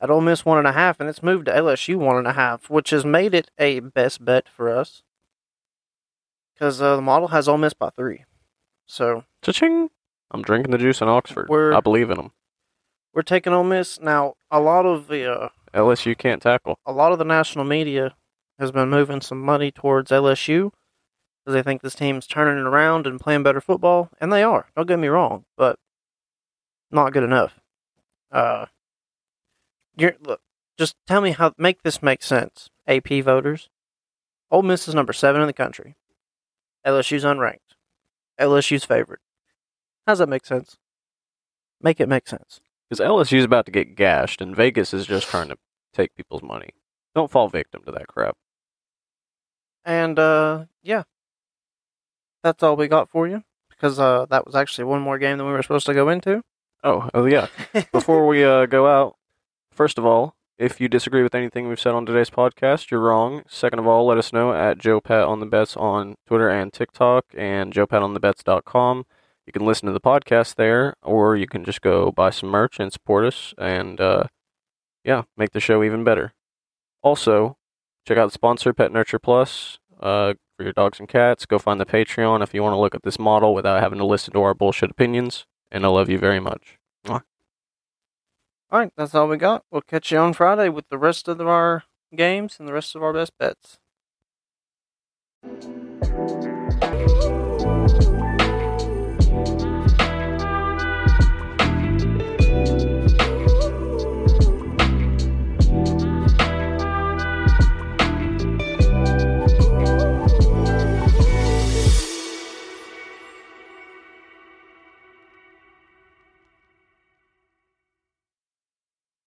at 0.00 0.10
Ole 0.10 0.20
Miss 0.20 0.44
one 0.44 0.58
and 0.58 0.66
a 0.66 0.72
half, 0.72 0.98
and 0.98 1.08
it's 1.08 1.22
moved 1.22 1.46
to 1.46 1.52
LSU 1.52 1.96
one 1.96 2.16
and 2.16 2.26
a 2.26 2.32
half, 2.32 2.68
which 2.68 2.90
has 2.90 3.04
made 3.04 3.34
it 3.34 3.50
a 3.58 3.78
best 3.78 4.24
bet 4.24 4.48
for 4.48 4.68
us 4.68 5.02
because 6.52 6.82
uh, 6.82 6.96
the 6.96 7.02
model 7.02 7.28
has 7.28 7.48
Ole 7.48 7.58
Miss 7.58 7.72
by 7.72 7.90
three. 7.90 8.24
So 8.86 9.24
Cha-ching. 9.42 9.90
I'm 10.32 10.42
drinking 10.42 10.72
the 10.72 10.78
juice 10.78 11.00
in 11.00 11.08
Oxford. 11.08 11.46
I 11.72 11.80
believe 11.80 12.10
in 12.10 12.16
them. 12.16 12.32
We're 13.14 13.22
taking 13.22 13.52
Ole 13.52 13.64
Miss 13.64 14.00
now. 14.00 14.34
A 14.50 14.60
lot 14.60 14.84
of 14.84 15.08
the 15.08 15.30
uh, 15.32 15.48
LSU 15.72 16.16
can't 16.18 16.42
tackle. 16.42 16.78
a 16.84 16.92
lot 16.92 17.12
of 17.12 17.18
the 17.18 17.24
national 17.24 17.64
media 17.64 18.14
has 18.58 18.72
been 18.72 18.90
moving 18.90 19.20
some 19.20 19.40
money 19.40 19.70
towards 19.70 20.10
LSU 20.10 20.70
because 21.44 21.54
they 21.54 21.62
think 21.62 21.82
this 21.82 21.94
team's 21.94 22.26
turning 22.26 22.58
it 22.58 22.66
around 22.66 23.06
and 23.06 23.20
playing 23.20 23.42
better 23.42 23.60
football, 23.60 24.10
and 24.20 24.32
they 24.32 24.42
are. 24.42 24.66
Don't 24.76 24.88
get 24.88 24.98
me 24.98 25.08
wrong, 25.08 25.44
but 25.56 25.78
not 26.90 27.12
good 27.12 27.22
enough. 27.24 27.60
Uh, 28.30 28.66
you're 29.96 30.14
look. 30.20 30.40
Just 30.76 30.96
tell 31.06 31.20
me 31.20 31.30
how 31.30 31.52
make 31.56 31.82
this 31.82 32.02
make 32.02 32.22
sense, 32.22 32.68
AP 32.88 33.08
voters. 33.22 33.68
Ole 34.50 34.62
Miss 34.62 34.88
is 34.88 34.94
number 34.94 35.12
seven 35.12 35.40
in 35.40 35.46
the 35.46 35.52
country. 35.52 35.94
LSU's 36.84 37.24
unranked. 37.24 37.76
LSU's 38.40 38.84
favorite. 38.84 39.20
How's 40.06 40.18
that 40.18 40.28
make 40.28 40.44
sense? 40.44 40.76
Make 41.80 42.00
it 42.00 42.08
make 42.08 42.26
sense. 42.26 42.60
Because 42.88 43.04
LSU's 43.04 43.44
about 43.44 43.66
to 43.66 43.72
get 43.72 43.96
gashed, 43.96 44.40
and 44.40 44.54
Vegas 44.54 44.92
is 44.92 45.06
just 45.06 45.28
trying 45.28 45.48
to 45.48 45.56
take 45.92 46.14
people's 46.14 46.42
money. 46.42 46.70
Don't 47.14 47.30
fall 47.30 47.48
victim 47.48 47.82
to 47.86 47.92
that 47.92 48.08
crap. 48.08 48.36
And 49.84 50.18
uh 50.18 50.64
yeah. 50.82 51.04
That's 52.42 52.62
all 52.62 52.76
we 52.76 52.88
got 52.88 53.10
for 53.10 53.28
you. 53.28 53.42
Because 53.68 53.98
uh 53.98 54.26
that 54.30 54.46
was 54.46 54.54
actually 54.54 54.84
one 54.84 55.02
more 55.02 55.18
game 55.18 55.38
than 55.38 55.46
we 55.46 55.52
were 55.52 55.62
supposed 55.62 55.86
to 55.86 55.94
go 55.94 56.08
into. 56.08 56.42
Oh, 56.82 57.08
oh 57.14 57.24
yeah. 57.24 57.48
Before 57.92 58.26
we 58.26 58.44
uh, 58.44 58.66
go 58.66 58.86
out, 58.86 59.16
first 59.72 59.98
of 59.98 60.04
all, 60.04 60.36
if 60.58 60.80
you 60.80 60.88
disagree 60.88 61.22
with 61.22 61.34
anything 61.34 61.66
we've 61.66 61.80
said 61.80 61.94
on 61.94 62.04
today's 62.04 62.28
podcast, 62.30 62.90
you're 62.90 63.00
wrong. 63.00 63.42
Second 63.48 63.78
of 63.78 63.86
all, 63.86 64.06
let 64.06 64.18
us 64.18 64.32
know 64.34 64.52
at 64.52 64.78
Joe 64.78 65.00
Pat 65.00 65.24
on 65.24 65.40
the 65.40 65.46
Bets 65.46 65.76
on 65.76 66.14
Twitter 66.26 66.48
and 66.50 66.72
TikTok 66.72 67.24
and 67.36 67.72
JoePatOnTheBets.com 67.72 69.06
you 69.46 69.52
can 69.52 69.64
listen 69.64 69.86
to 69.86 69.92
the 69.92 70.00
podcast 70.00 70.54
there, 70.56 70.94
or 71.02 71.36
you 71.36 71.46
can 71.46 71.64
just 71.64 71.80
go 71.80 72.10
buy 72.10 72.30
some 72.30 72.48
merch 72.48 72.78
and 72.78 72.92
support 72.92 73.24
us, 73.24 73.54
and 73.58 74.00
uh, 74.00 74.24
yeah, 75.04 75.22
make 75.36 75.52
the 75.52 75.60
show 75.60 75.82
even 75.82 76.04
better. 76.04 76.32
Also, 77.02 77.56
check 78.06 78.18
out 78.18 78.26
the 78.26 78.32
sponsor, 78.32 78.72
Pet 78.72 78.92
Nurture 78.92 79.18
Plus, 79.18 79.78
uh, 80.00 80.34
for 80.56 80.62
your 80.62 80.72
dogs 80.72 80.98
and 80.98 81.08
cats. 81.08 81.46
Go 81.46 81.58
find 81.58 81.80
the 81.80 81.86
Patreon 81.86 82.42
if 82.42 82.54
you 82.54 82.62
want 82.62 82.72
to 82.72 82.80
look 82.80 82.94
at 82.94 83.02
this 83.02 83.18
model 83.18 83.54
without 83.54 83.80
having 83.80 83.98
to 83.98 84.06
listen 84.06 84.32
to 84.32 84.42
our 84.42 84.54
bullshit 84.54 84.90
opinions. 84.90 85.46
And 85.70 85.84
I 85.84 85.88
love 85.88 86.08
you 86.08 86.18
very 86.18 86.40
much. 86.40 86.78
All 88.74 88.80
right, 88.80 88.90
that's 88.96 89.14
all 89.14 89.28
we 89.28 89.36
got. 89.36 89.62
We'll 89.70 89.82
catch 89.82 90.10
you 90.10 90.18
on 90.18 90.32
Friday 90.32 90.68
with 90.68 90.88
the 90.88 90.98
rest 90.98 91.28
of 91.28 91.40
our 91.40 91.84
games 92.16 92.56
and 92.58 92.66
the 92.66 92.72
rest 92.72 92.96
of 92.96 93.04
our 93.04 93.12
best 93.12 93.32
bets. 93.38 93.78